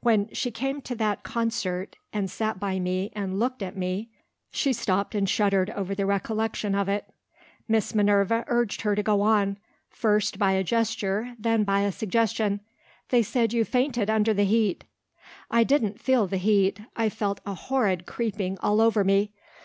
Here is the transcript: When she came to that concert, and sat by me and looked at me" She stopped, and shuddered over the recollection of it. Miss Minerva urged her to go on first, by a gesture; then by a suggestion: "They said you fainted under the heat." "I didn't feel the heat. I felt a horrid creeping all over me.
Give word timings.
When 0.00 0.32
she 0.32 0.52
came 0.52 0.80
to 0.82 0.94
that 0.94 1.24
concert, 1.24 1.96
and 2.12 2.30
sat 2.30 2.60
by 2.60 2.78
me 2.78 3.10
and 3.16 3.40
looked 3.40 3.64
at 3.64 3.76
me" 3.76 4.10
She 4.52 4.72
stopped, 4.72 5.12
and 5.12 5.28
shuddered 5.28 5.70
over 5.70 5.92
the 5.92 6.06
recollection 6.06 6.76
of 6.76 6.88
it. 6.88 7.12
Miss 7.66 7.92
Minerva 7.92 8.44
urged 8.46 8.82
her 8.82 8.94
to 8.94 9.02
go 9.02 9.22
on 9.22 9.58
first, 9.88 10.38
by 10.38 10.52
a 10.52 10.62
gesture; 10.62 11.34
then 11.36 11.64
by 11.64 11.80
a 11.80 11.90
suggestion: 11.90 12.60
"They 13.08 13.24
said 13.24 13.52
you 13.52 13.64
fainted 13.64 14.08
under 14.08 14.32
the 14.32 14.44
heat." 14.44 14.84
"I 15.50 15.64
didn't 15.64 16.00
feel 16.00 16.28
the 16.28 16.36
heat. 16.36 16.78
I 16.94 17.08
felt 17.08 17.40
a 17.44 17.54
horrid 17.54 18.06
creeping 18.06 18.58
all 18.62 18.80
over 18.80 19.02
me. 19.02 19.32